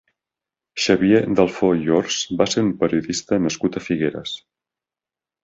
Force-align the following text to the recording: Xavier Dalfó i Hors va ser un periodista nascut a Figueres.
Xavier 0.85 1.19
Dalfó 1.39 1.69
i 1.81 1.91
Hors 1.97 2.17
va 2.41 2.47
ser 2.55 2.65
un 2.69 2.73
periodista 2.81 3.41
nascut 3.45 3.79
a 3.79 3.85
Figueres. 3.91 4.35